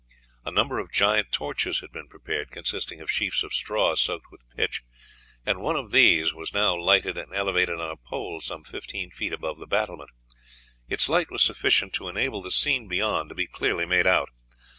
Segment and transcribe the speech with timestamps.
[0.43, 4.43] A number of giant torches had been prepared, consisting of sheafs of straw soaked with
[4.57, 4.81] pitch,
[5.45, 9.31] and one of these was now lighted and elevated on a pole some fifteen feet
[9.31, 10.09] above the battlement.
[10.89, 14.31] Its light was sufficient to enable the scene beyond to be clearly made out.